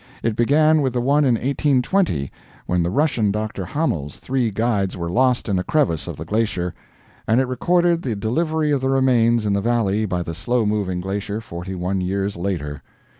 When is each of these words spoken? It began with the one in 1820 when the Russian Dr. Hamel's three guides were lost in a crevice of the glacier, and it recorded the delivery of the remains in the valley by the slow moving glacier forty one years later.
It 0.23 0.35
began 0.35 0.81
with 0.81 0.93
the 0.93 0.99
one 0.99 1.25
in 1.25 1.35
1820 1.35 2.31
when 2.65 2.81
the 2.81 2.89
Russian 2.89 3.29
Dr. 3.31 3.65
Hamel's 3.65 4.17
three 4.17 4.49
guides 4.49 4.97
were 4.97 5.11
lost 5.11 5.47
in 5.47 5.59
a 5.59 5.63
crevice 5.63 6.07
of 6.07 6.17
the 6.17 6.25
glacier, 6.25 6.73
and 7.27 7.39
it 7.39 7.47
recorded 7.47 8.01
the 8.01 8.15
delivery 8.15 8.71
of 8.71 8.81
the 8.81 8.89
remains 8.89 9.45
in 9.45 9.53
the 9.53 9.61
valley 9.61 10.07
by 10.07 10.23
the 10.23 10.33
slow 10.33 10.65
moving 10.65 11.01
glacier 11.01 11.39
forty 11.39 11.75
one 11.75 12.01
years 12.01 12.35
later. 12.35 12.81